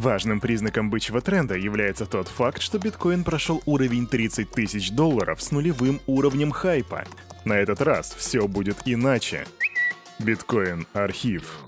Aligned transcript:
Важным 0.00 0.40
признаком 0.40 0.88
бычьего 0.88 1.20
тренда 1.20 1.56
является 1.58 2.06
тот 2.06 2.26
факт, 2.26 2.62
что 2.62 2.78
биткоин 2.78 3.22
прошел 3.22 3.62
уровень 3.66 4.06
30 4.06 4.50
тысяч 4.50 4.92
долларов 4.92 5.42
с 5.42 5.50
нулевым 5.50 6.00
уровнем 6.06 6.52
хайпа. 6.52 7.04
На 7.44 7.58
этот 7.58 7.82
раз 7.82 8.14
все 8.16 8.48
будет 8.48 8.78
иначе. 8.86 9.44
Биткоин 10.18 10.86
архив. 10.94 11.58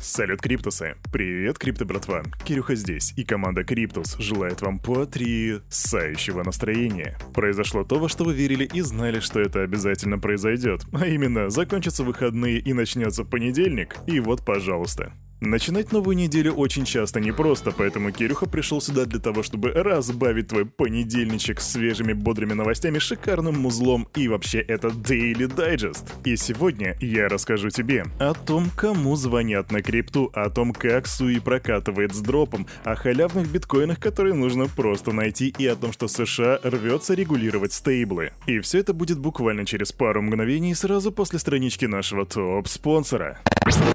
Салют, 0.00 0.40
Криптусы! 0.40 0.96
Привет, 1.12 1.58
Крипто 1.58 1.84
братва! 1.84 2.22
Кирюха 2.44 2.76
здесь, 2.76 3.12
и 3.16 3.24
команда 3.24 3.62
Криптус 3.62 4.16
желает 4.18 4.62
вам 4.62 4.78
потрясающего 4.78 6.44
настроения. 6.44 7.18
Произошло 7.34 7.84
то, 7.84 7.98
во 7.98 8.08
что 8.08 8.24
вы 8.24 8.32
верили 8.32 8.64
и 8.64 8.80
знали, 8.80 9.20
что 9.20 9.38
это 9.38 9.60
обязательно 9.60 10.18
произойдет. 10.18 10.86
А 10.94 11.06
именно, 11.06 11.50
закончатся 11.50 12.04
выходные 12.04 12.58
и 12.58 12.72
начнется 12.72 13.24
понедельник, 13.24 13.96
и 14.06 14.18
вот, 14.18 14.46
пожалуйста. 14.46 15.12
Начинать 15.44 15.92
новую 15.92 16.16
неделю 16.16 16.54
очень 16.54 16.86
часто 16.86 17.20
непросто, 17.20 17.70
поэтому 17.70 18.10
Кирюха 18.10 18.46
пришел 18.46 18.80
сюда 18.80 19.04
для 19.04 19.20
того, 19.20 19.42
чтобы 19.42 19.72
разбавить 19.72 20.48
твой 20.48 20.64
понедельничек 20.64 21.60
свежими 21.60 22.14
бодрыми 22.14 22.54
новостями, 22.54 22.98
шикарным 22.98 23.60
музлом 23.60 24.08
и 24.16 24.26
вообще 24.26 24.60
это 24.60 24.88
Daily 24.88 25.46
Digest. 25.46 26.06
И 26.24 26.36
сегодня 26.36 26.96
я 26.98 27.28
расскажу 27.28 27.68
тебе 27.68 28.06
о 28.18 28.32
том, 28.32 28.70
кому 28.74 29.16
звонят 29.16 29.70
на 29.70 29.82
крипту, 29.82 30.30
о 30.32 30.48
том, 30.48 30.72
как 30.72 31.06
Суи 31.06 31.38
прокатывает 31.40 32.14
с 32.14 32.20
дропом, 32.20 32.66
о 32.82 32.94
халявных 32.94 33.46
биткоинах, 33.52 34.00
которые 34.00 34.32
нужно 34.32 34.66
просто 34.66 35.12
найти, 35.12 35.54
и 35.58 35.66
о 35.66 35.76
том, 35.76 35.92
что 35.92 36.08
США 36.08 36.58
рвется 36.62 37.12
регулировать 37.12 37.74
стейблы. 37.74 38.32
И 38.46 38.60
все 38.60 38.78
это 38.78 38.94
будет 38.94 39.18
буквально 39.18 39.66
через 39.66 39.92
пару 39.92 40.22
мгновений 40.22 40.74
сразу 40.74 41.12
после 41.12 41.38
странички 41.38 41.84
нашего 41.84 42.24
топ-спонсора. 42.24 43.42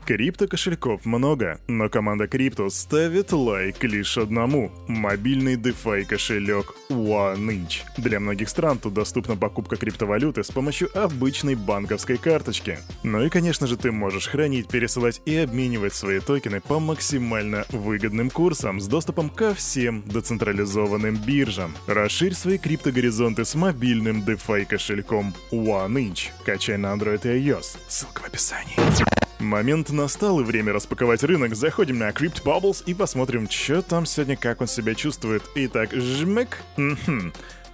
Крипто 0.10 0.48
кошельков 0.48 1.06
много, 1.06 1.39
но 1.68 1.90
команда 1.90 2.28
Крипто 2.28 2.70
ставит 2.70 3.32
лайк 3.32 3.84
лишь 3.84 4.18
одному– 4.18 4.72
мобильный 4.88 5.56
DeFi 5.56 6.06
кошелек 6.06 6.74
OneInch. 6.90 7.84
Для 7.98 8.20
многих 8.20 8.50
стран 8.50 8.78
тут 8.78 8.94
доступна 8.94 9.36
покупка 9.36 9.76
криптовалюты 9.76 10.44
с 10.44 10.52
помощью 10.52 10.90
обычной 10.98 11.56
банковской 11.56 12.18
карточки. 12.18 12.80
Ну 13.04 13.24
и 13.24 13.30
конечно 13.30 13.68
же 13.68 13.78
ты 13.78 13.92
можешь 13.92 14.28
хранить, 14.28 14.68
пересылать 14.68 15.22
и 15.26 15.36
обменивать 15.36 15.94
свои 15.94 16.20
токены 16.20 16.62
по 16.62 16.80
максимально 16.80 17.66
выгодным 17.70 18.30
курсам 18.30 18.80
с 18.80 18.88
доступом 18.88 19.30
ко 19.30 19.54
всем 19.54 20.04
децентрализованным 20.06 21.16
биржам. 21.16 21.74
Расширь 21.88 22.34
свои 22.34 22.58
криптогоризонты 22.58 23.46
с 23.46 23.56
мобильным 23.56 24.24
DeFi 24.24 24.66
кошельком 24.66 25.34
OneInch. 25.52 26.30
Качай 26.46 26.78
на 26.78 26.88
Android 26.88 27.22
и 27.24 27.50
iOS. 27.50 27.78
Ссылка 27.88 28.22
в 28.22 28.28
описании. 28.28 29.29
Момент 29.40 29.90
настал 29.92 30.42
и 30.42 30.44
время 30.44 30.74
распаковать 30.74 31.24
рынок. 31.24 31.56
Заходим 31.56 31.98
на 31.98 32.10
Crypt 32.10 32.44
Bubbles 32.44 32.84
и 32.86 32.94
посмотрим, 32.94 33.50
что 33.50 33.82
там 33.82 34.06
сегодня, 34.06 34.36
как 34.36 34.60
он 34.60 34.68
себя 34.68 34.94
чувствует. 34.96 35.44
Итак, 35.56 35.94
жмык. 35.94 36.62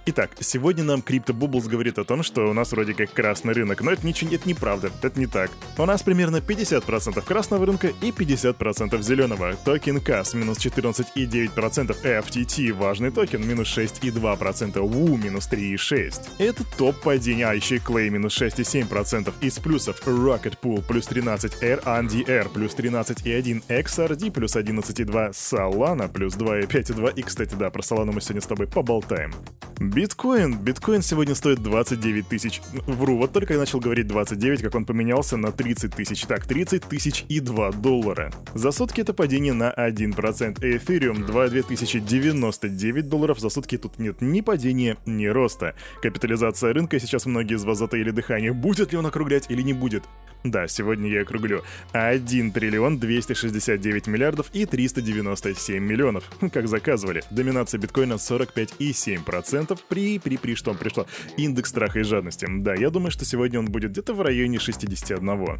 Итак, 0.08 0.30
сегодня 0.38 0.84
нам 0.84 1.00
Crypto 1.00 1.36
Bubbles 1.36 1.68
говорит 1.68 1.98
о 1.98 2.04
том, 2.04 2.22
что 2.22 2.48
у 2.48 2.52
нас 2.52 2.70
вроде 2.70 2.94
как 2.94 3.12
красный 3.12 3.54
рынок, 3.54 3.80
но 3.80 3.90
это 3.90 4.06
ничего, 4.06 4.32
это 4.32 4.48
неправда, 4.48 4.92
это 5.02 5.18
не 5.18 5.26
так. 5.26 5.50
У 5.76 5.84
нас 5.84 6.04
примерно 6.04 6.36
50% 6.36 7.20
красного 7.22 7.66
рынка 7.66 7.88
и 7.88 8.12
50% 8.12 9.02
зеленого. 9.02 9.56
Токен 9.64 9.96
KAS 9.96 10.36
минус 10.36 10.58
14,9%, 10.58 11.96
FTT 12.04 12.72
важный 12.72 13.10
токен 13.10 13.48
минус 13.48 13.76
6,2%, 13.76 14.74
WOO 14.74 15.20
минус 15.20 15.48
3,6%. 15.50 16.28
Это 16.38 16.62
топ 16.78 16.94
падения, 17.00 17.48
а 17.48 17.54
еще 17.54 17.76
и 17.76 17.80
KLAY 17.80 18.08
минус 18.08 18.40
6,7%. 18.40 19.34
Из 19.40 19.58
плюсов 19.58 20.00
Rocket 20.06 20.56
Pool 20.62 20.84
плюс 20.86 21.06
13, 21.06 21.60
RNDR 21.60 22.48
плюс 22.50 22.76
13,1, 22.76 23.64
XRD 23.66 24.30
плюс 24.30 24.54
11,2, 24.54 25.30
Solana 25.32 26.08
плюс 26.08 26.36
2,5,2 26.36 27.12
и, 27.16 27.22
кстати, 27.22 27.56
да, 27.56 27.70
про 27.70 27.80
Solana 27.80 28.12
мы 28.12 28.20
сегодня 28.20 28.42
с 28.42 28.46
тобой 28.46 28.68
поболтаем. 28.68 29.34
Биткоин. 29.78 30.56
Биткоин 30.56 31.02
сегодня 31.02 31.34
стоит 31.34 31.62
29 31.62 32.28
тысяч. 32.28 32.62
Вру, 32.86 33.18
вот 33.18 33.32
только 33.32 33.54
я 33.54 33.58
начал 33.58 33.78
говорить 33.78 34.06
29, 34.06 34.62
как 34.62 34.74
он 34.74 34.86
поменялся 34.86 35.36
на 35.36 35.52
30 35.52 35.94
тысяч. 35.94 36.22
Так, 36.22 36.46
30 36.46 36.84
тысяч 36.84 37.26
и 37.28 37.40
2 37.40 37.72
доллара. 37.72 38.32
За 38.54 38.70
сутки 38.70 39.02
это 39.02 39.12
падение 39.12 39.52
на 39.52 39.70
1%. 39.70 40.58
Эфириум 40.76 41.26
2 41.26 41.48
2099 41.48 43.08
долларов. 43.08 43.38
За 43.38 43.50
сутки 43.50 43.76
тут 43.76 43.98
нет 43.98 44.22
ни 44.22 44.40
падения, 44.40 44.96
ни 45.04 45.26
роста. 45.26 45.74
Капитализация 46.00 46.72
рынка, 46.72 46.98
сейчас 46.98 47.26
многие 47.26 47.56
из 47.56 47.64
вас 47.64 47.76
затаили 47.76 48.10
дыхание. 48.12 48.54
Будет 48.54 48.92
ли 48.92 48.98
он 48.98 49.04
округлять 49.04 49.50
или 49.50 49.60
не 49.60 49.74
будет? 49.74 50.04
Да, 50.44 50.68
сегодня 50.68 51.10
я 51.10 51.22
округлю. 51.22 51.64
1 51.92 52.52
триллион 52.52 52.98
269 52.98 54.06
миллиардов 54.06 54.46
и 54.52 54.64
397 54.64 55.82
миллионов. 55.82 56.24
Как 56.52 56.68
заказывали. 56.68 57.24
Доминация 57.30 57.80
биткоина 57.80 58.14
45,7% 58.14 59.65
при, 59.74 60.18
при, 60.18 60.36
при, 60.36 60.54
что 60.54 60.74
пришло. 60.74 61.06
Индекс 61.36 61.70
страха 61.70 61.98
и 61.98 62.02
жадности. 62.02 62.46
Да, 62.48 62.74
я 62.74 62.90
думаю, 62.90 63.10
что 63.10 63.24
сегодня 63.24 63.58
он 63.58 63.66
будет 63.66 63.90
где-то 63.90 64.14
в 64.14 64.20
районе 64.20 64.58
61. 64.58 65.58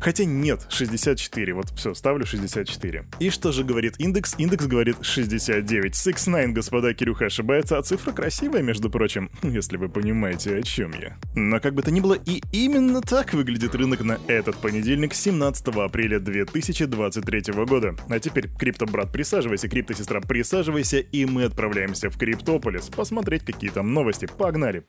Хотя 0.00 0.24
нет, 0.24 0.66
64. 0.68 1.54
Вот 1.54 1.70
все, 1.76 1.94
ставлю 1.94 2.26
64. 2.26 3.06
И 3.18 3.30
что 3.30 3.52
же 3.52 3.64
говорит 3.64 3.94
индекс? 3.98 4.34
Индекс 4.38 4.66
говорит 4.66 4.96
69. 5.02 5.94
6-9, 5.94 6.52
господа, 6.52 6.94
Кирюха 6.94 7.26
ошибается, 7.26 7.78
а 7.78 7.82
цифра 7.82 8.12
красивая, 8.12 8.62
между 8.62 8.90
прочим, 8.90 9.30
если 9.42 9.76
вы 9.76 9.88
понимаете, 9.88 10.56
о 10.56 10.62
чем 10.62 10.92
я. 10.92 11.16
Но 11.34 11.60
как 11.60 11.74
бы 11.74 11.82
то 11.82 11.90
ни 11.90 12.00
было, 12.00 12.14
и 12.14 12.42
именно 12.52 13.00
так 13.00 13.32
выглядит 13.34 13.74
рынок 13.74 14.00
на 14.00 14.18
этот 14.26 14.56
понедельник, 14.56 15.14
17 15.14 15.68
апреля 15.68 16.18
2023 16.18 17.52
года. 17.64 17.94
А 18.08 18.18
теперь, 18.18 18.48
крипто-брат, 18.48 19.12
присаживайся, 19.12 19.68
крипто-сестра, 19.68 20.20
присаживайся, 20.20 20.98
и 20.98 21.24
мы 21.24 21.44
отправляемся 21.44 22.10
в 22.10 22.18
Криптополис 22.18 22.88
посмотреть, 22.88 23.44
какие 23.44 23.70
там 23.70 23.92
новости. 23.92 24.26
Погнали! 24.38 24.84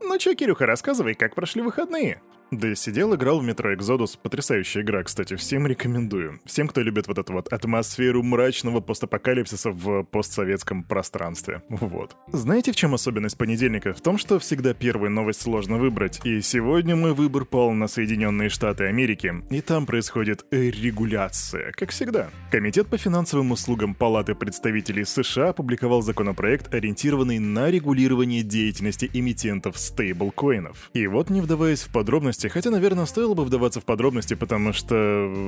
Ну 0.00 0.18
чё, 0.18 0.34
Кирюха, 0.34 0.66
рассказывай, 0.66 1.14
как 1.14 1.34
прошли 1.34 1.62
выходные? 1.62 2.20
Да, 2.50 2.74
сидел, 2.74 3.14
играл 3.14 3.40
в 3.40 3.44
метро 3.44 3.74
Exodus. 3.74 4.18
Потрясающая 4.22 4.80
игра, 4.80 5.02
кстати, 5.02 5.36
всем 5.36 5.66
рекомендую. 5.66 6.40
Всем, 6.46 6.66
кто 6.66 6.80
любит 6.80 7.06
вот 7.06 7.18
эту 7.18 7.34
вот 7.34 7.52
атмосферу 7.52 8.22
мрачного 8.22 8.80
постапокалипсиса 8.80 9.70
в 9.70 10.04
постсоветском 10.04 10.82
пространстве. 10.82 11.62
Вот. 11.68 12.16
Знаете, 12.32 12.72
в 12.72 12.76
чем 12.76 12.94
особенность 12.94 13.36
понедельника? 13.36 13.92
В 13.92 14.00
том, 14.00 14.16
что 14.16 14.38
всегда 14.38 14.72
первую 14.72 15.10
новость 15.10 15.42
сложно 15.42 15.76
выбрать. 15.76 16.20
И 16.24 16.40
сегодня 16.40 16.96
мой 16.96 17.12
выбор 17.12 17.44
пал 17.44 17.72
на 17.72 17.86
Соединенные 17.86 18.48
Штаты 18.48 18.84
Америки. 18.84 19.34
И 19.50 19.60
там 19.60 19.84
происходит 19.84 20.46
регуляция, 20.50 21.72
как 21.72 21.90
всегда. 21.90 22.30
Комитет 22.50 22.86
по 22.86 22.96
финансовым 22.96 23.52
услугам 23.52 23.94
Палаты 23.94 24.34
представителей 24.34 25.04
США 25.04 25.50
опубликовал 25.50 26.00
законопроект, 26.00 26.72
ориентированный 26.72 27.38
на 27.38 27.70
регулирование 27.70 28.42
деятельности 28.42 29.10
эмитентов 29.12 29.78
стейблкоинов. 29.78 30.90
И 30.94 31.06
вот, 31.06 31.28
не 31.28 31.42
вдаваясь 31.42 31.82
в 31.82 31.92
подробности, 31.92 32.37
подробности, 32.38 32.48
хотя, 32.48 32.70
наверное, 32.70 33.06
стоило 33.06 33.34
бы 33.34 33.44
вдаваться 33.44 33.80
в 33.80 33.84
подробности, 33.84 34.34
потому 34.34 34.72
что 34.72 34.94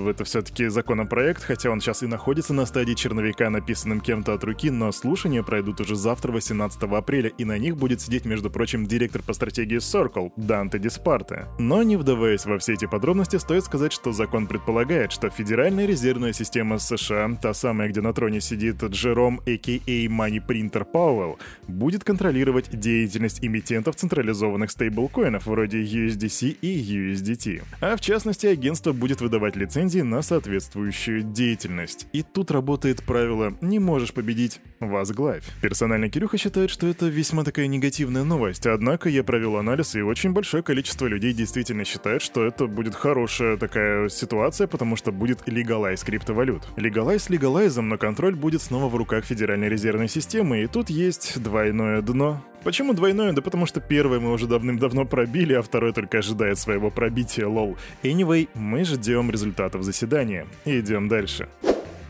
это 0.09 0.25
все-таки 0.25 0.69
законопроект, 0.69 1.43
хотя 1.45 1.71
он 1.71 1.81
сейчас 1.81 2.03
и 2.03 2.07
находится 2.07 2.53
на 2.53 2.67
стадии 2.67 2.95
черновика, 2.95 3.51
написанным 3.51 4.01
кем-то 4.01 4.35
от 4.35 4.45
руки, 4.45 4.71
но 4.71 4.93
слушания 4.93 5.43
пройдут 5.43 5.81
уже 5.81 5.95
завтра, 5.95 6.33
18 6.33 6.83
апреля, 6.83 7.31
и 7.39 7.45
на 7.45 7.59
них 7.59 7.77
будет 7.77 8.01
сидеть, 8.01 8.25
между 8.25 8.51
прочим, 8.51 8.87
директор 8.87 9.23
по 9.23 9.35
стратегии 9.35 9.79
Circle, 9.79 10.33
Данте 10.37 10.79
Диспарте. 10.79 11.47
Но 11.59 11.83
не 11.83 11.97
вдаваясь 11.97 12.47
во 12.47 12.59
все 12.59 12.75
эти 12.75 12.87
подробности, 12.87 13.39
стоит 13.39 13.65
сказать, 13.65 13.93
что 13.93 14.13
закон 14.13 14.47
предполагает, 14.47 15.13
что 15.13 15.31
Федеральная 15.31 15.87
резервная 15.87 16.33
система 16.33 16.79
США, 16.79 17.39
та 17.41 17.55
самая, 17.55 17.89
где 17.89 18.01
на 18.01 18.13
троне 18.13 18.41
сидит 18.41 18.83
Джером, 18.83 19.41
а.к.а. 19.47 20.07
Money 20.11 20.41
Printer 20.47 20.85
Powell, 20.93 21.37
будет 21.69 22.05
контролировать 22.05 22.71
деятельность 22.73 23.45
эмитентов 23.45 23.97
централизованных 23.97 24.71
стейблкоинов 24.71 25.47
вроде 25.47 25.83
USDC 25.83 26.57
и 26.61 26.80
USDT. 26.81 27.63
А 27.81 27.97
в 27.97 28.01
частности, 28.01 28.47
агентство 28.47 28.93
будет 28.93 29.21
выдавать 29.21 29.57
лицензии 29.57 30.01
на 30.01 30.23
соответствующую 30.23 31.23
деятельность. 31.23 32.07
И 32.13 32.23
тут 32.23 32.51
работает 32.51 33.03
правило 33.03 33.57
«не 33.61 33.79
можешь 33.79 34.13
победить, 34.13 34.61
возглавь». 34.81 35.45
Персонально 35.61 36.09
Кирюха 36.09 36.39
считает, 36.39 36.71
что 36.71 36.87
это 36.87 37.07
весьма 37.07 37.45
такая 37.45 37.67
негативная 37.67 38.25
новость, 38.25 38.67
однако 38.67 39.09
я 39.09 39.23
провел 39.23 39.57
анализ, 39.57 39.95
и 39.95 40.03
очень 40.03 40.33
большое 40.33 40.63
количество 40.63 41.07
людей 41.07 41.33
действительно 41.33 41.85
считает, 41.85 42.23
что 42.23 42.45
это 42.45 42.67
будет 42.67 42.95
хорошая 42.95 43.57
такая 43.57 44.09
ситуация, 44.09 44.67
потому 44.67 44.97
что 44.97 45.13
будет 45.13 45.47
легалайз 45.47 46.03
криптовалют. 46.03 46.63
Легалайз 46.77 47.29
легалайзом, 47.31 47.89
но 47.89 47.99
контроль 47.99 48.35
будет 48.35 48.63
снова 48.63 48.89
в 48.89 48.97
руках 48.97 49.25
Федеральной 49.25 49.69
резервной 49.69 50.09
системы, 50.09 50.63
и 50.63 50.67
тут 50.67 50.91
есть 50.91 51.41
двойное 51.43 52.03
дно. 52.03 52.43
Почему 52.63 52.93
двойное? 52.93 53.33
Да 53.33 53.41
потому 53.41 53.65
что 53.67 53.81
первое 53.81 54.21
мы 54.21 54.33
уже 54.33 54.47
давным-давно 54.47 55.07
пробили, 55.07 55.55
а 55.55 55.63
второе 55.63 55.93
только 55.93 56.19
ожидает 56.19 56.59
своего 56.59 56.91
пробития, 56.91 57.47
лол. 57.47 57.79
Anyway, 58.03 58.49
мы 58.55 58.85
ждем 58.85 59.31
результатов 59.31 59.83
заседания. 59.83 60.47
Идем 60.67 61.09
дальше. 61.09 61.49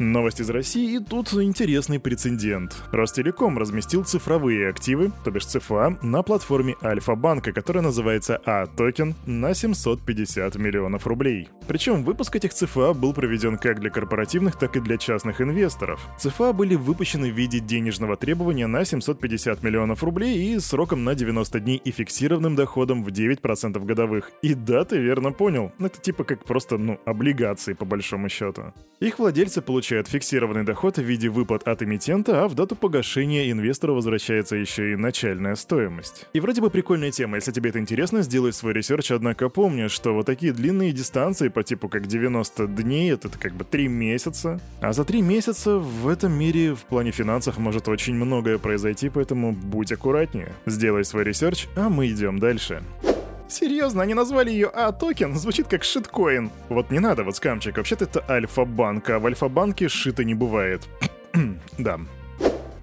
Новость 0.00 0.40
из 0.40 0.48
России, 0.48 0.96
и 0.96 0.98
тут 0.98 1.30
интересный 1.34 2.00
прецедент. 2.00 2.74
Ростелеком 2.90 3.58
разместил 3.58 4.02
цифровые 4.02 4.70
активы, 4.70 5.12
то 5.24 5.30
бишь 5.30 5.44
ЦФА, 5.44 5.98
на 6.00 6.22
платформе 6.22 6.74
Альфа-банка, 6.82 7.52
которая 7.52 7.84
называется 7.84 8.40
А-токен, 8.46 9.14
на 9.26 9.52
750 9.52 10.56
миллионов 10.56 11.06
рублей. 11.06 11.50
Причем 11.68 12.02
выпуск 12.02 12.34
этих 12.34 12.54
ЦФА 12.54 12.94
был 12.94 13.12
проведен 13.12 13.58
как 13.58 13.80
для 13.80 13.90
корпоративных, 13.90 14.58
так 14.58 14.74
и 14.74 14.80
для 14.80 14.96
частных 14.96 15.42
инвесторов. 15.42 16.00
ЦФА 16.18 16.54
были 16.54 16.76
выпущены 16.76 17.30
в 17.30 17.36
виде 17.36 17.60
денежного 17.60 18.16
требования 18.16 18.68
на 18.68 18.86
750 18.86 19.62
миллионов 19.62 20.02
рублей 20.02 20.54
и 20.54 20.60
сроком 20.60 21.04
на 21.04 21.14
90 21.14 21.60
дней 21.60 21.76
и 21.76 21.90
фиксированным 21.90 22.56
доходом 22.56 23.04
в 23.04 23.08
9% 23.08 23.84
годовых. 23.84 24.32
И 24.40 24.54
да, 24.54 24.86
ты 24.86 24.96
верно 24.96 25.32
понял, 25.32 25.72
это 25.78 26.00
типа 26.00 26.24
как 26.24 26.46
просто, 26.46 26.78
ну, 26.78 26.98
облигации 27.04 27.74
по 27.74 27.84
большому 27.84 28.30
счету. 28.30 28.72
Их 29.00 29.18
владельцы 29.18 29.60
получают 29.60 29.89
получает 29.90 30.06
фиксированный 30.06 30.62
доход 30.62 30.98
в 30.98 31.02
виде 31.02 31.28
выплат 31.28 31.66
от 31.66 31.82
эмитента, 31.82 32.44
а 32.44 32.48
в 32.48 32.54
дату 32.54 32.76
погашения 32.76 33.50
инвестору 33.50 33.96
возвращается 33.96 34.54
еще 34.54 34.92
и 34.92 34.96
начальная 34.96 35.56
стоимость. 35.56 36.28
И 36.32 36.38
вроде 36.38 36.60
бы 36.60 36.70
прикольная 36.70 37.10
тема, 37.10 37.38
если 37.38 37.50
тебе 37.50 37.70
это 37.70 37.80
интересно, 37.80 38.22
сделай 38.22 38.52
свой 38.52 38.72
research, 38.72 39.10
однако 39.10 39.48
помни, 39.48 39.88
что 39.88 40.14
вот 40.14 40.26
такие 40.26 40.52
длинные 40.52 40.92
дистанции 40.92 41.48
по 41.48 41.64
типу 41.64 41.88
как 41.88 42.06
90 42.06 42.68
дней, 42.68 43.12
это 43.12 43.28
как 43.36 43.54
бы 43.54 43.64
3 43.64 43.88
месяца, 43.88 44.60
а 44.80 44.92
за 44.92 45.04
3 45.04 45.22
месяца 45.22 45.78
в 45.78 46.06
этом 46.06 46.34
мире 46.34 46.76
в 46.76 46.84
плане 46.84 47.10
финансов 47.10 47.58
может 47.58 47.88
очень 47.88 48.14
многое 48.14 48.58
произойти, 48.58 49.08
поэтому 49.08 49.50
будь 49.50 49.90
аккуратнее. 49.90 50.52
Сделай 50.66 51.04
свой 51.04 51.24
research, 51.24 51.66
а 51.74 51.88
мы 51.88 52.06
идем 52.06 52.38
дальше. 52.38 52.80
Серьезно, 53.50 54.02
они 54.04 54.14
назвали 54.14 54.50
ее 54.50 54.68
А-токен? 54.68 55.36
Звучит 55.36 55.66
как 55.66 55.82
шиткоин. 55.82 56.50
Вот 56.68 56.90
не 56.90 57.00
надо 57.00 57.24
вот 57.24 57.36
скамчик, 57.36 57.76
вообще-то 57.76 58.04
это 58.04 58.24
Альфа-банк, 58.28 59.10
а 59.10 59.18
в 59.18 59.26
Альфа-банке 59.26 59.88
шита 59.88 60.22
не 60.22 60.34
бывает. 60.34 60.86
да. 61.78 61.98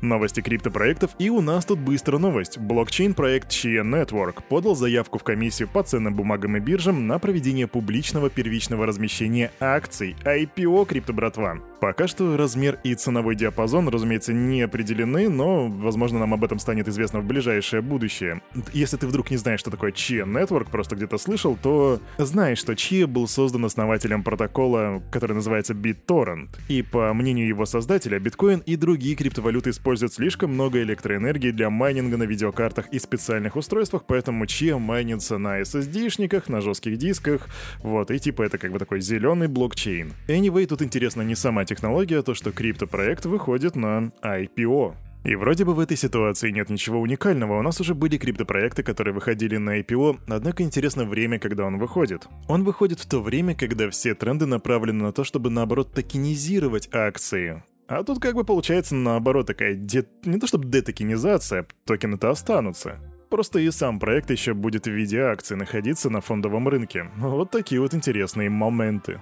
Новости 0.02 0.42
криптопроектов, 0.42 1.12
и 1.20 1.30
у 1.30 1.42
нас 1.42 1.66
тут 1.66 1.80
быстрая 1.80 2.20
новость. 2.20 2.58
Блокчейн-проект 2.58 3.50
Chia 3.50 3.84
Network 3.84 4.44
подал 4.48 4.76
заявку 4.76 5.18
в 5.18 5.24
комиссию 5.24 5.70
по 5.70 5.84
ценным 5.84 6.14
бумагам 6.16 6.58
и 6.58 6.60
биржам 6.60 7.08
на 7.08 7.20
проведение 7.20 7.68
публичного 7.68 8.30
первичного 8.30 8.86
размещения 8.86 9.52
акций 9.60 10.16
IPO 10.24 10.86
крипто-братва. 10.86 11.62
Пока 11.80 12.08
что 12.08 12.38
размер 12.38 12.80
и 12.84 12.96
ценовой 12.96 13.36
диапазон, 13.36 13.88
разумеется, 13.90 14.34
не 14.34 14.62
определены, 14.64 15.30
но, 15.30 15.68
возможно, 15.68 16.20
нам 16.20 16.34
об 16.34 16.44
этом 16.44 16.58
станет 16.60 16.88
известно 16.88 17.20
в 17.20 17.26
ближайшее 17.26 17.82
будущее. 17.82 18.42
Если 18.74 18.98
ты 18.98 19.08
вдруг 19.08 19.30
не 19.30 19.38
знаешь, 19.38 19.60
что 19.60 19.70
такое 19.70 19.92
Chia 19.92 20.26
Network, 20.26 20.70
просто 20.72 20.96
где-то 20.96 21.18
слышал, 21.18 21.58
то 21.62 22.00
знаешь, 22.18 22.58
что 22.58 22.74
Chia 22.74 23.06
был 23.06 23.28
создан 23.28 23.66
основателем 23.66 24.24
протокола, 24.24 25.04
который 25.12 25.34
называется 25.34 25.74
BitTorrent. 25.74 26.50
И 26.68 26.82
по 26.82 27.14
мнению 27.14 27.48
его 27.48 27.66
создателя, 27.66 28.20
биткоин 28.20 28.64
и 28.66 28.76
другие 28.76 29.16
криптовалюты 29.16 29.72
используют 29.88 30.14
слишком 30.14 30.54
много 30.54 30.82
электроэнергии 30.82 31.52
для 31.52 31.70
майнинга 31.70 32.18
на 32.18 32.24
видеокартах 32.24 32.90
и 32.90 33.00
специальных 33.00 33.56
устройствах, 33.56 34.04
поэтому 34.06 34.44
Chia 34.44 34.78
майнится 34.78 35.38
на 35.38 35.62
SSD-шниках, 35.62 36.50
на 36.52 36.60
жестких 36.60 36.98
дисках, 36.98 37.48
вот, 37.80 38.12
и 38.12 38.20
типа 38.20 38.42
это 38.42 38.58
как 38.58 38.74
бы 38.74 38.80
такой 38.80 39.00
зеленый 39.00 39.48
блокчейн. 39.48 40.12
Anyway, 40.28 40.66
тут 40.66 40.82
интересно 40.82 41.22
не 41.22 41.36
сама 41.36 41.64
технология, 41.64 42.22
то, 42.22 42.34
что 42.34 42.52
криптопроект 42.52 43.26
выходит 43.26 43.78
на 43.78 44.12
IPO. 44.22 44.96
И 45.24 45.36
вроде 45.36 45.64
бы 45.64 45.74
в 45.74 45.80
этой 45.80 45.96
ситуации 45.96 46.52
нет 46.52 46.70
ничего 46.70 47.00
уникального, 47.00 47.58
у 47.58 47.62
нас 47.62 47.80
уже 47.80 47.96
были 47.96 48.18
криптопроекты, 48.18 48.84
которые 48.84 49.14
выходили 49.14 49.56
на 49.56 49.80
IPO, 49.80 50.20
однако 50.28 50.64
интересно 50.64 51.06
время, 51.06 51.40
когда 51.40 51.64
он 51.64 51.78
выходит. 51.78 52.28
Он 52.50 52.66
выходит 52.66 53.00
в 53.00 53.08
то 53.08 53.22
время, 53.22 53.56
когда 53.56 53.90
все 53.90 54.16
тренды 54.16 54.48
направлены 54.48 55.06
на 55.06 55.14
то, 55.14 55.24
чтобы 55.24 55.50
наоборот 55.50 55.94
токенизировать 55.94 56.90
акции. 56.92 57.64
А 57.88 58.04
тут 58.04 58.20
как 58.20 58.36
бы 58.36 58.44
получается 58.44 58.96
наоборот 58.96 59.48
такая 59.48 59.74
де... 59.76 60.06
не 60.26 60.40
то 60.40 60.48
чтобы 60.48 60.66
детокенизация, 60.66 61.66
токены-то 61.86 62.30
останутся. 62.30 63.00
Просто 63.30 63.60
и 63.60 63.72
сам 63.72 64.00
проект 64.00 64.30
еще 64.30 64.54
будет 64.54 64.88
в 64.88 64.92
виде 64.92 65.22
акций 65.22 65.56
находиться 65.56 66.10
на 66.10 66.22
фондовом 66.22 66.68
рынке. 66.68 67.10
Вот 67.18 67.52
такие 67.52 67.80
вот 67.80 67.94
интересные 67.94 68.50
моменты. 68.50 69.22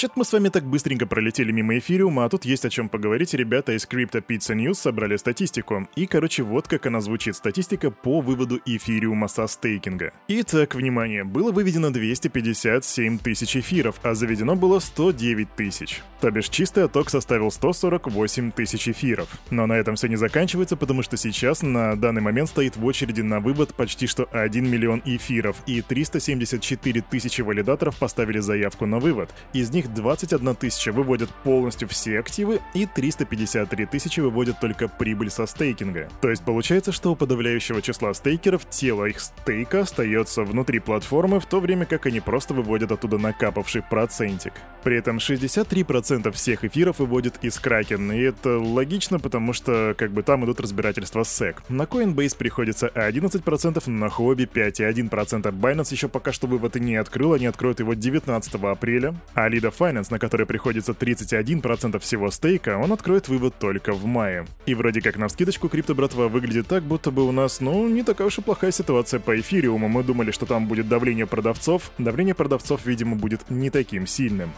Чё-то 0.00 0.14
мы 0.16 0.24
с 0.24 0.32
вами 0.32 0.48
так 0.48 0.64
быстренько 0.64 1.06
пролетели 1.06 1.52
мимо 1.52 1.76
эфириума, 1.76 2.24
а 2.24 2.30
тут 2.30 2.46
есть 2.46 2.64
о 2.64 2.70
чем 2.70 2.88
поговорить. 2.88 3.34
Ребята 3.34 3.72
из 3.72 3.84
Crypto 3.84 4.24
Pizza 4.26 4.56
News 4.56 4.76
собрали 4.76 5.18
статистику. 5.18 5.86
И, 5.94 6.06
короче, 6.06 6.42
вот 6.42 6.68
как 6.68 6.86
она 6.86 7.02
звучит. 7.02 7.36
Статистика 7.36 7.90
по 7.90 8.22
выводу 8.22 8.58
эфириума 8.64 9.28
со 9.28 9.46
стейкинга. 9.46 10.14
Итак, 10.26 10.74
внимание, 10.74 11.24
было 11.24 11.52
выведено 11.52 11.90
257 11.90 13.18
тысяч 13.18 13.58
эфиров, 13.58 13.96
а 14.02 14.14
заведено 14.14 14.56
было 14.56 14.78
109 14.78 15.54
тысяч. 15.54 16.00
То 16.22 16.30
бишь 16.30 16.48
чистый 16.48 16.84
отток 16.84 17.10
составил 17.10 17.50
148 17.50 18.52
тысяч 18.52 18.88
эфиров. 18.88 19.28
Но 19.50 19.66
на 19.66 19.74
этом 19.74 19.96
все 19.96 20.06
не 20.06 20.16
заканчивается, 20.16 20.78
потому 20.78 21.02
что 21.02 21.18
сейчас 21.18 21.60
на 21.60 21.94
данный 21.94 22.22
момент 22.22 22.48
стоит 22.48 22.78
в 22.78 22.84
очереди 22.86 23.20
на 23.20 23.40
вывод 23.40 23.74
почти 23.74 24.06
что 24.06 24.26
1 24.32 24.66
миллион 24.66 25.02
эфиров, 25.04 25.58
и 25.66 25.82
374 25.82 27.02
тысячи 27.02 27.42
валидаторов 27.42 27.98
поставили 27.98 28.38
заявку 28.38 28.86
на 28.86 28.98
вывод. 28.98 29.28
Из 29.52 29.68
них 29.70 29.89
21 29.94 30.54
тысяча 30.56 30.92
выводят 30.92 31.30
полностью 31.44 31.88
все 31.88 32.18
активы 32.18 32.60
и 32.74 32.86
353 32.86 33.86
тысячи 33.86 34.20
выводят 34.20 34.60
только 34.60 34.88
прибыль 34.88 35.30
со 35.30 35.46
стейкинга. 35.46 36.08
То 36.20 36.30
есть 36.30 36.42
получается, 36.44 36.92
что 36.92 37.12
у 37.12 37.16
подавляющего 37.16 37.82
числа 37.82 38.14
стейкеров 38.14 38.68
тело 38.68 39.06
их 39.06 39.20
стейка 39.20 39.80
остается 39.80 40.42
внутри 40.44 40.78
платформы, 40.78 41.40
в 41.40 41.46
то 41.46 41.60
время 41.60 41.86
как 41.86 42.06
они 42.06 42.20
просто 42.20 42.54
выводят 42.54 42.92
оттуда 42.92 43.18
накапавший 43.18 43.82
процентик. 43.82 44.52
При 44.82 44.96
этом 44.96 45.18
63% 45.18 46.30
всех 46.32 46.64
эфиров 46.64 46.98
выводят 47.00 47.38
из 47.42 47.58
Kraken, 47.58 48.16
и 48.16 48.22
это 48.22 48.58
логично, 48.58 49.18
потому 49.18 49.52
что 49.52 49.94
как 49.96 50.12
бы 50.12 50.22
там 50.22 50.44
идут 50.44 50.60
разбирательства 50.60 51.22
с 51.22 51.40
SEC. 51.40 51.56
На 51.68 51.82
Coinbase 51.82 52.36
приходится 52.36 52.88
11%, 52.88 53.90
на 53.90 54.06
Huobi 54.06 54.48
5,1%. 54.50 55.52
Binance 55.52 55.92
еще 55.92 56.08
пока 56.08 56.32
что 56.32 56.46
вывод 56.46 56.76
не 56.76 56.96
открыл, 56.96 57.34
они 57.34 57.46
откроют 57.46 57.80
его 57.80 57.94
19 57.94 58.54
апреля. 58.54 59.14
А 59.34 59.48
Lida 59.48 59.72
Finance, 59.80 60.08
на 60.10 60.18
который 60.18 60.44
приходится 60.44 60.92
31% 60.92 61.98
всего 62.00 62.30
стейка, 62.30 62.76
он 62.76 62.92
откроет 62.92 63.28
вывод 63.28 63.54
только 63.58 63.94
в 63.94 64.04
мае. 64.04 64.46
И 64.66 64.74
вроде 64.74 65.00
как 65.00 65.16
на 65.16 65.28
вскидочку 65.28 65.70
крипто 65.70 65.94
братва 65.94 66.28
выглядит 66.28 66.66
так, 66.66 66.82
будто 66.82 67.10
бы 67.10 67.26
у 67.26 67.32
нас, 67.32 67.60
ну, 67.60 67.88
не 67.88 68.02
такая 68.02 68.26
уж 68.26 68.38
и 68.38 68.42
плохая 68.42 68.72
ситуация 68.72 69.20
по 69.20 69.38
эфириуму. 69.40 69.88
Мы 69.88 70.02
думали, 70.02 70.32
что 70.32 70.44
там 70.44 70.66
будет 70.66 70.88
давление 70.88 71.26
продавцов. 71.26 71.92
Давление 71.96 72.34
продавцов, 72.34 72.84
видимо, 72.84 73.16
будет 73.16 73.48
не 73.48 73.70
таким 73.70 74.06
сильным. 74.06 74.52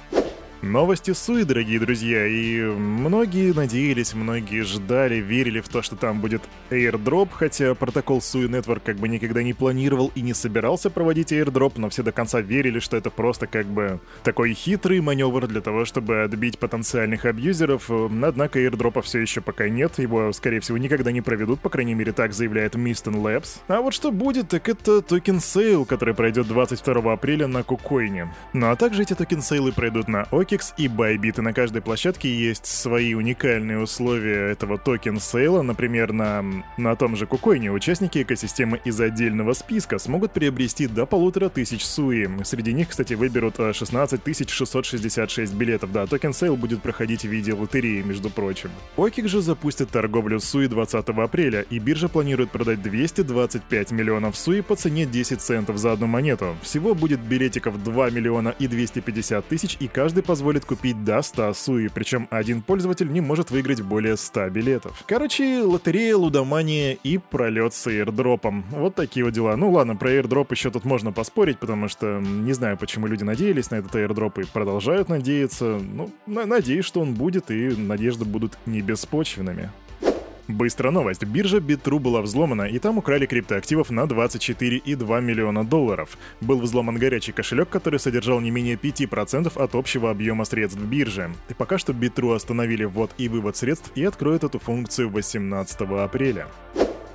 Новости 0.63 1.13
Sui, 1.13 1.43
дорогие 1.43 1.81
друзья, 1.81 2.25
и 2.25 2.61
многие 2.61 3.53
надеялись, 3.53 4.15
многие 4.15 4.63
ждали, 4.63 5.17
верили 5.17 5.61
в 5.61 5.69
то, 5.69 5.83
что 5.83 5.97
там 5.97 6.21
будет 6.21 6.43
airdrop, 6.71 7.31
хотя 7.33 7.75
протокол 7.75 8.19
Sui 8.19 8.49
Network 8.49 8.83
как 8.85 8.97
бы 8.99 9.09
никогда 9.09 9.43
не 9.43 9.55
планировал 9.55 10.13
и 10.15 10.21
не 10.21 10.35
собирался 10.35 10.89
проводить 10.89 11.33
airdrop, 11.33 11.73
но 11.79 11.89
все 11.89 12.05
до 12.05 12.13
конца 12.13 12.41
верили, 12.41 12.79
что 12.79 12.97
это 12.97 13.11
просто 13.11 13.49
как 13.49 13.67
бы 13.67 13.99
такой 14.23 14.55
хитрый 14.55 15.01
маневр 15.01 15.49
для 15.49 15.61
того, 15.61 15.85
чтобы 15.85 16.23
отбить 16.23 16.61
потенциальных 16.61 17.25
абьюзеров, 17.25 17.91
однако 17.91 18.61
airdrop 18.61 18.98
а 18.98 19.03
все 19.03 19.19
еще 19.19 19.41
пока 19.41 19.69
нет, 19.69 19.99
его, 19.99 20.33
скорее 20.33 20.61
всего, 20.61 20.79
никогда 20.79 21.11
не 21.11 21.23
проведут, 21.23 21.59
по 21.59 21.71
крайней 21.71 21.95
мере, 21.95 22.13
так 22.13 22.33
заявляет 22.33 22.77
Mysten 22.77 23.21
Labs. 23.21 23.59
А 23.67 23.81
вот 23.81 23.95
что 23.95 24.13
будет, 24.13 24.51
так 24.51 24.69
это 24.69 25.03
token 25.03 25.41
sale, 25.41 25.85
который 25.87 26.15
пройдет 26.15 26.47
22 26.47 27.13
апреля 27.13 27.49
на 27.49 27.65
KuCoin 27.65 28.16
е. 28.16 28.33
Ну 28.53 28.71
а 28.71 28.77
также 28.77 29.03
эти 29.03 29.15
token 29.15 29.43
sale 29.43 29.67
ы 29.67 29.73
пройдут 29.73 30.07
на 30.07 30.29
Оки, 30.31 30.52
OKEX 30.53 30.75
и 30.77 30.87
Bybit, 30.87 31.39
и 31.39 31.41
на 31.41 31.55
каждой 31.55 31.81
площадке 31.81 32.29
есть 32.29 32.67
свои 32.67 33.15
уникальные 33.15 33.79
условия 33.79 34.51
этого 34.51 34.77
token 34.77 35.19
sale 35.19 35.48
а. 35.48 35.63
Например, 35.63 36.13
на, 36.13 36.45
на 36.77 36.95
том 36.95 37.17
же 37.17 37.27
KuCoin 37.27 37.66
е 37.66 37.73
участники 37.73 38.23
экосистемы 38.23 38.79
из 38.85 39.01
отдельного 39.01 39.55
списка 39.55 39.99
смогут 39.99 40.33
приобрести 40.33 40.87
до 40.87 41.07
полутора 41.07 41.49
тысяч 41.49 41.85
Sui. 41.85 42.29
Среди 42.45 42.75
них, 42.75 42.91
кстати, 42.91 43.15
выберут 43.15 43.57
16 43.57 44.21
э, 44.27 44.45
666 44.47 45.55
билетов. 45.55 45.91
Да, 45.93 46.07
token 46.07 46.35
sale 46.35 46.57
будет 46.57 46.83
проходить 46.83 47.23
в 47.23 47.29
виде 47.29 47.55
лотереи, 47.55 48.03
между 48.03 48.29
прочим. 48.29 48.71
OKEX 48.97 49.29
же 49.29 49.41
запустит 49.41 49.89
торговлю 49.89 50.39
Sui 50.39 50.67
20 50.67 51.09
апреля, 51.09 51.63
и 51.63 51.79
биржа 51.79 52.09
планирует 52.09 52.51
продать 52.51 52.83
225 52.83 53.91
миллионов 53.93 54.37
Sui 54.37 54.61
по 54.61 54.77
цене 54.77 55.07
10 55.07 55.41
центов 55.41 55.79
за 55.79 55.93
одну 55.93 56.09
монету. 56.09 56.57
Всего 56.63 56.95
будет 56.95 57.21
билетиков 57.21 57.83
2 57.83 58.11
миллиона 58.11 58.55
и 58.59 58.67
250 58.67 59.47
тысяч, 59.49 59.77
и 59.81 59.89
каждый 59.89 60.23
позволит 60.23 60.42
позволит 60.43 60.65
купить 60.65 61.05
до 61.05 61.23
100 61.23 61.55
Sui, 61.55 61.87
причем 61.87 62.27
один 62.29 62.63
пользователь 62.63 63.09
не 63.13 63.21
может 63.21 63.53
выиграть 63.53 63.81
более 63.81 64.17
100 64.17 64.51
билетов. 64.51 65.05
Короче, 65.07 65.63
лотерея, 65.63 66.17
лудомания 66.17 66.95
и 66.95 67.19
пролет 67.19 67.75
с 67.75 67.87
airdrop 67.87 68.42
ом. 68.42 68.65
Вот 68.73 68.97
такие 68.97 69.25
вот 69.25 69.33
дела. 69.33 69.55
Ну 69.55 69.71
ладно, 69.71 69.95
про 69.95 70.11
airdrop 70.11 70.49
еще 70.51 70.73
тут 70.73 70.85
можно 70.85 71.13
поспорить, 71.13 71.61
потому 71.61 71.87
что 71.87 72.19
не 72.21 72.55
знаю, 72.55 72.77
почему 72.77 73.07
люди 73.07 73.23
надеялись 73.23 73.71
на 73.71 73.77
этот 73.77 73.95
airdrop 73.95 74.43
и 74.43 74.47
продолжают 74.47 75.09
надеяться. 75.09 75.79
Ну, 75.81 76.11
надеюсь, 76.27 76.87
что 76.87 77.03
он 77.03 77.15
будет, 77.15 77.53
и 77.53 77.69
надежды 77.69 78.25
будут 78.25 78.59
не 78.67 78.81
беспочвенными. 78.81 79.71
Быстрая 80.49 80.93
новость. 80.93 81.25
Биржа 81.25 81.59
Bitrue 81.59 82.01
была 82.01 82.21
взломана, 82.21 82.63
и 82.63 82.79
там 82.79 82.99
украли 82.99 83.27
криптоактивов 83.27 83.91
на 83.91 84.03
24,2 84.03 85.21
миллиона 85.21 85.65
долларов. 85.65 86.19
Был 86.41 86.61
взломан 86.61 86.97
горячий 86.97 87.33
кошелек, 87.33 87.69
который 87.69 88.01
содержал 88.01 88.41
не 88.41 88.51
менее 88.51 88.75
5% 88.77 89.53
от 89.57 89.75
общего 89.75 90.11
объема 90.11 90.45
средств 90.45 90.81
биржи. 90.81 91.31
И 91.49 91.55
пока 91.55 91.79
что 91.79 91.93
Bitrue 91.93 92.35
остановили 92.35 92.85
ввод 92.85 93.13
и 93.19 93.29
вывод 93.29 93.57
средств 93.57 93.93
и 93.95 94.05
откроют 94.05 94.43
эту 94.43 94.59
функцию 94.59 95.11
18 95.11 95.81
апреля. 95.81 96.49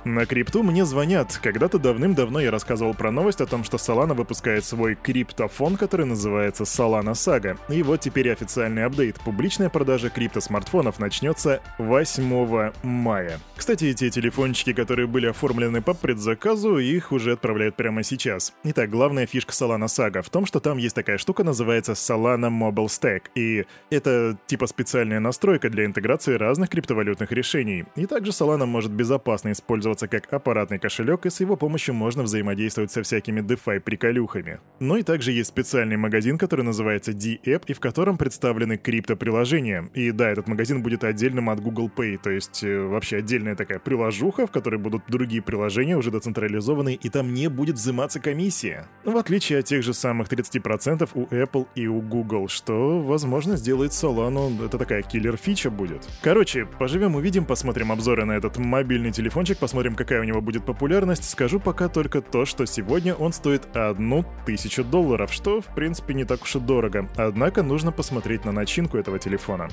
На 0.08 0.24
крипту 0.24 0.62
мне 0.62 0.86
звонят. 0.86 1.38
Когда-то 1.42 1.78
давным-давно 1.78 2.40
я 2.40 2.50
рассказывал 2.50 2.94
про 2.94 3.10
новость 3.10 3.42
о 3.42 3.46
том, 3.46 3.62
что 3.62 3.76
Solana 3.76 4.14
выпускает 4.14 4.64
свой 4.64 4.94
криптофон, 4.94 5.76
который 5.76 6.06
называется 6.06 6.62
Solana 6.62 7.12
Saga. 7.12 7.58
И 7.68 7.82
вот 7.82 8.00
теперь 8.00 8.32
официальный 8.32 8.86
апдейт. 8.86 9.20
Публичная 9.20 9.68
продажа 9.68 10.08
крипто-смартфонов 10.08 10.98
начнется 10.98 11.60
8 11.76 12.72
мая. 12.82 13.38
Кстати, 13.54 13.84
эти 13.84 14.08
телефончики, 14.08 14.72
которые 14.72 15.06
были 15.06 15.26
оформлены 15.26 15.82
по 15.82 15.92
предзаказу, 15.92 16.78
их 16.78 17.12
уже 17.12 17.32
отправляют 17.32 17.76
прямо 17.76 18.02
сейчас. 18.02 18.54
Итак, 18.64 18.88
главная 18.88 19.26
фишка 19.26 19.52
Solana 19.52 19.88
Saga 19.88 20.22
в 20.22 20.30
том, 20.30 20.46
что 20.46 20.58
там 20.60 20.78
есть 20.78 20.94
такая 20.94 21.18
штука, 21.18 21.44
называется 21.44 21.92
Solana 21.92 22.48
Mobile 22.48 22.86
Stack. 22.86 23.24
И 23.34 23.66
это 23.90 24.38
типа 24.46 24.68
специальная 24.68 25.20
настройка 25.20 25.68
для 25.68 25.84
интеграции 25.84 26.32
разных 26.32 26.70
криптовалютных 26.70 27.30
решений. 27.30 27.84
И 27.94 28.06
также 28.06 28.30
Solana 28.30 28.64
может 28.64 28.90
безопасно 28.90 29.52
использоваться 29.52 29.97
использоваться 29.98 30.08
как 30.08 30.32
аппаратный 30.32 30.78
кошелек, 30.78 31.26
и 31.26 31.30
с 31.30 31.40
его 31.40 31.56
помощью 31.56 31.94
можно 31.94 32.22
взаимодействовать 32.22 32.90
со 32.90 33.02
всякими 33.02 33.40
DeFi 33.40 33.80
приколюхами. 33.80 34.60
Ну 34.80 34.96
и 34.96 35.02
также 35.02 35.32
есть 35.32 35.48
специальный 35.48 35.96
магазин, 35.96 36.38
который 36.38 36.64
называется 36.64 37.12
D-App, 37.12 37.64
и 37.66 37.72
в 37.72 37.80
котором 37.80 38.16
представлены 38.16 38.76
крипто-приложения. 38.76 39.90
И 39.94 40.12
да, 40.12 40.30
этот 40.30 40.48
магазин 40.48 40.82
будет 40.82 41.04
отдельным 41.04 41.50
от 41.50 41.60
Google 41.60 41.90
Pay, 41.94 42.18
то 42.22 42.30
есть 42.30 42.62
э, 42.62 42.80
вообще 42.80 43.18
отдельная 43.18 43.56
такая 43.56 43.78
приложуха, 43.78 44.46
в 44.46 44.50
которой 44.50 44.78
будут 44.78 45.02
другие 45.08 45.42
приложения, 45.42 45.96
уже 45.96 46.10
децентрализованные, 46.10 46.96
и 46.96 47.08
там 47.08 47.34
не 47.34 47.48
будет 47.48 47.76
взиматься 47.76 48.20
комиссия. 48.20 48.86
В 49.04 49.16
отличие 49.16 49.58
от 49.58 49.64
тех 49.64 49.82
же 49.82 49.94
самых 49.94 50.28
30% 50.28 51.08
у 51.14 51.26
Apple 51.26 51.66
и 51.74 51.86
у 51.88 52.00
Google, 52.00 52.48
что, 52.48 53.00
возможно, 53.00 53.56
сделает 53.56 53.92
Solana, 53.92 54.64
это 54.64 54.78
такая 54.78 55.02
киллер-фича 55.02 55.70
будет. 55.70 56.08
Короче, 56.22 56.66
поживем 56.78 57.16
увидим, 57.16 57.44
посмотрим 57.44 57.92
обзоры 57.92 58.24
на 58.24 58.32
этот 58.32 58.58
мобильный 58.58 59.10
телефончик, 59.10 59.58
посмотрим 59.58 59.87
Посмотрим, 59.88 60.06
какая 60.06 60.20
у 60.20 60.24
него 60.24 60.42
будет 60.42 60.66
популярность. 60.66 61.30
Скажу 61.30 61.60
пока 61.60 61.88
только 61.88 62.20
то, 62.20 62.44
что 62.44 62.66
сегодня 62.66 63.14
он 63.14 63.32
стоит 63.32 63.74
одну 63.74 64.22
тысячу 64.44 64.84
долларов, 64.84 65.32
что, 65.32 65.62
в 65.62 65.74
принципе, 65.74 66.12
не 66.12 66.24
так 66.24 66.42
уж 66.42 66.56
и 66.56 66.60
дорого. 66.60 67.08
Однако 67.16 67.62
нужно 67.62 67.90
посмотреть 67.90 68.44
на 68.44 68.52
начинку 68.52 68.98
этого 68.98 69.18
телефона. 69.18 69.70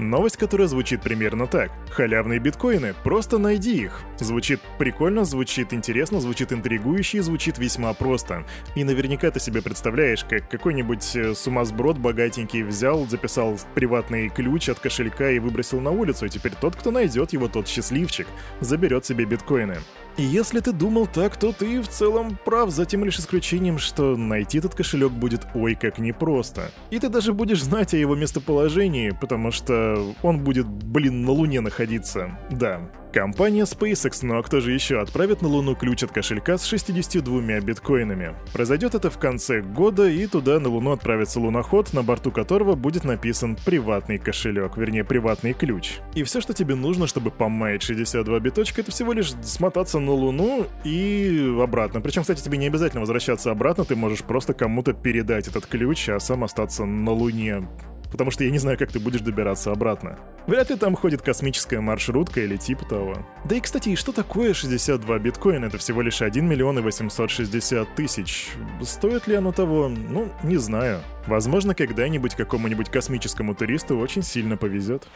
Новость, 0.00 0.38
которая 0.38 0.66
звучит 0.66 1.02
примерно 1.02 1.46
так. 1.46 1.70
Халявные 1.90 2.38
биткоины, 2.38 2.94
просто 3.04 3.38
найди 3.38 3.82
их. 3.82 4.00
Звучит 4.18 4.60
прикольно, 4.78 5.24
звучит 5.24 5.74
интересно, 5.74 6.20
звучит 6.20 6.52
интригующе 6.52 7.18
и 7.18 7.20
звучит 7.20 7.58
весьма 7.58 7.92
просто. 7.92 8.44
И 8.74 8.84
наверняка 8.84 9.30
ты 9.30 9.40
себе 9.40 9.60
представляешь, 9.60 10.24
как 10.24 10.48
какой-нибудь 10.48 11.16
э, 11.16 11.34
сумасброд 11.34 11.98
богатенький 11.98 12.62
взял, 12.62 13.06
записал 13.06 13.58
приватный 13.74 14.30
ключ 14.30 14.70
от 14.70 14.80
кошелька 14.80 15.30
и 15.30 15.38
выбросил 15.38 15.80
на 15.80 15.90
улицу, 15.90 16.26
и 16.26 16.30
теперь 16.30 16.52
тот, 16.58 16.76
кто 16.76 16.90
найдет 16.90 17.32
его, 17.32 17.48
тот 17.48 17.68
счастливчик, 17.68 18.26
заберет 18.60 19.04
себе 19.04 19.26
биткоины. 19.26 19.76
Если 20.16 20.60
ты 20.60 20.72
думал 20.72 21.06
так, 21.06 21.36
то 21.36 21.52
ты 21.52 21.80
в 21.80 21.88
целом 21.88 22.38
прав, 22.44 22.70
за 22.70 22.84
тем 22.84 23.04
лишь 23.04 23.18
исключением, 23.18 23.78
что 23.78 24.16
найти 24.16 24.58
этот 24.58 24.74
кошелек 24.74 25.12
будет 25.12 25.46
ой 25.54 25.74
как 25.74 25.98
непросто. 25.98 26.70
И 26.90 26.98
ты 26.98 27.08
даже 27.08 27.32
будешь 27.32 27.62
знать 27.62 27.94
о 27.94 27.96
его 27.96 28.14
местоположении, 28.14 29.10
потому 29.10 29.50
что 29.50 30.14
он 30.22 30.40
будет, 30.44 30.66
блин, 30.66 31.22
на 31.22 31.32
Луне 31.32 31.60
находиться. 31.60 32.38
Да, 32.50 32.90
Компания 33.12 33.64
SpaceX, 33.64 34.20
ну 34.22 34.38
а 34.38 34.42
кто 34.44 34.60
же 34.60 34.70
еще 34.70 35.00
отправит 35.00 35.42
на 35.42 35.48
Луну 35.48 35.74
ключ 35.74 36.04
от 36.04 36.12
кошелька 36.12 36.56
с 36.56 36.64
62 36.64 37.60
биткоинами? 37.60 38.36
Произойдет 38.52 38.94
это 38.94 39.10
в 39.10 39.18
конце 39.18 39.62
года, 39.62 40.08
и 40.08 40.28
туда 40.28 40.60
на 40.60 40.68
Луну 40.68 40.92
отправится 40.92 41.40
луноход, 41.40 41.92
на 41.92 42.04
борту 42.04 42.30
которого 42.30 42.76
будет 42.76 43.02
написан 43.02 43.56
приватный 43.64 44.18
кошелек, 44.18 44.76
вернее 44.76 45.02
приватный 45.02 45.54
ключ. 45.54 45.94
И 46.14 46.22
все, 46.22 46.40
что 46.40 46.54
тебе 46.54 46.76
нужно, 46.76 47.08
чтобы 47.08 47.32
помаять 47.32 47.82
62 47.82 48.38
биточка, 48.38 48.80
это 48.80 48.92
всего 48.92 49.12
лишь 49.12 49.32
смотаться 49.42 49.98
на 49.98 50.12
Луну 50.12 50.68
и 50.84 51.52
обратно. 51.60 52.00
Причем, 52.00 52.22
кстати, 52.22 52.42
тебе 52.42 52.58
не 52.58 52.68
обязательно 52.68 53.00
возвращаться 53.00 53.50
обратно, 53.50 53.84
ты 53.84 53.96
можешь 53.96 54.22
просто 54.22 54.54
кому-то 54.54 54.92
передать 54.92 55.48
этот 55.48 55.66
ключ, 55.66 56.08
а 56.10 56.20
сам 56.20 56.44
остаться 56.44 56.84
на 56.84 57.10
Луне 57.10 57.66
потому 58.10 58.30
что 58.30 58.44
я 58.44 58.50
не 58.50 58.58
знаю, 58.58 58.78
как 58.78 58.92
ты 58.92 58.98
будешь 58.98 59.20
добираться 59.20 59.72
обратно. 59.72 60.18
Вряд 60.46 60.70
ли 60.70 60.76
там 60.76 60.96
ходит 60.96 61.22
космическая 61.22 61.80
маршрутка 61.80 62.40
или 62.40 62.56
типа 62.56 62.84
того. 62.84 63.16
Да 63.44 63.56
и, 63.56 63.60
кстати, 63.60 63.94
что 63.94 64.12
такое 64.12 64.54
62 64.54 65.18
биткоина? 65.18 65.66
Это 65.66 65.78
всего 65.78 66.02
лишь 66.02 66.22
1 66.22 66.46
миллион 66.46 66.78
и 66.78 66.82
860 66.82 67.94
тысяч. 67.94 68.50
Стоит 68.82 69.26
ли 69.26 69.34
оно 69.34 69.52
того? 69.52 69.88
Ну, 69.88 70.28
не 70.42 70.56
знаю. 70.56 71.00
Возможно, 71.26 71.74
когда-нибудь 71.74 72.34
какому-нибудь 72.34 72.90
космическому 72.90 73.54
туристу 73.54 73.98
очень 73.98 74.22
сильно 74.22 74.56
повезет. 74.56 75.06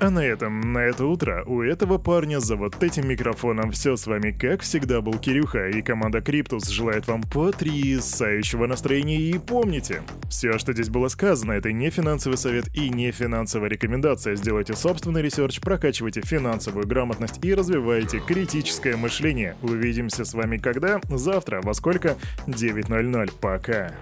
А 0.00 0.10
на 0.10 0.18
этом, 0.18 0.72
на 0.72 0.78
это 0.78 1.06
утро, 1.06 1.44
у 1.46 1.62
этого 1.62 1.98
парня 1.98 2.40
за 2.40 2.56
вот 2.56 2.82
этим 2.82 3.08
микрофоном 3.08 3.70
все 3.70 3.96
с 3.96 4.06
вами, 4.06 4.32
как 4.32 4.62
всегда, 4.62 5.00
был 5.00 5.18
Кирюха, 5.18 5.68
и 5.68 5.80
команда 5.80 6.20
Криптус 6.20 6.68
желает 6.68 7.06
вам 7.06 7.22
потрясающего 7.22 8.66
настроения, 8.66 9.16
и 9.16 9.38
помните, 9.38 10.02
все, 10.28 10.58
что 10.58 10.72
здесь 10.72 10.88
было 10.88 11.08
сказано, 11.08 11.52
это 11.52 11.70
не 11.70 11.90
финансовый 11.90 12.36
совет 12.36 12.74
и 12.74 12.90
не 12.90 13.12
финансовая 13.12 13.68
рекомендация. 13.68 14.34
Сделайте 14.34 14.74
собственный 14.74 15.22
research, 15.22 15.60
прокачивайте 15.60 16.20
финансовую 16.20 16.86
грамотность 16.86 17.44
и 17.44 17.54
развивайте 17.54 18.18
критическое 18.18 18.96
мышление. 18.96 19.56
Увидимся 19.62 20.24
с 20.24 20.34
вами 20.34 20.58
когда? 20.58 21.00
Завтра, 21.08 21.60
во 21.62 21.74
сколько? 21.74 22.16
9.00. 22.46 23.30
Пока. 23.40 23.92